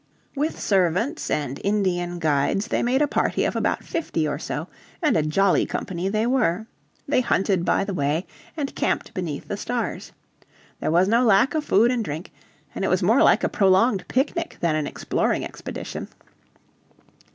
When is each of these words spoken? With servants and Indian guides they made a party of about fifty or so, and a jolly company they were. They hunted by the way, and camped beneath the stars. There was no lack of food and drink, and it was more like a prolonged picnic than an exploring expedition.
With 0.33 0.59
servants 0.59 1.29
and 1.29 1.61
Indian 1.63 2.17
guides 2.17 2.69
they 2.69 2.81
made 2.81 3.03
a 3.03 3.07
party 3.07 3.45
of 3.45 3.55
about 3.55 3.83
fifty 3.83 4.27
or 4.27 4.39
so, 4.39 4.67
and 4.99 5.15
a 5.15 5.21
jolly 5.21 5.63
company 5.67 6.09
they 6.09 6.25
were. 6.25 6.65
They 7.07 7.21
hunted 7.21 7.63
by 7.63 7.83
the 7.83 7.93
way, 7.93 8.25
and 8.57 8.73
camped 8.73 9.13
beneath 9.13 9.47
the 9.47 9.57
stars. 9.57 10.11
There 10.79 10.89
was 10.89 11.07
no 11.07 11.23
lack 11.23 11.53
of 11.53 11.65
food 11.65 11.91
and 11.91 12.03
drink, 12.03 12.31
and 12.73 12.83
it 12.83 12.87
was 12.87 13.03
more 13.03 13.21
like 13.21 13.43
a 13.43 13.47
prolonged 13.47 14.07
picnic 14.07 14.57
than 14.59 14.73
an 14.75 14.87
exploring 14.87 15.43
expedition. 15.45 16.07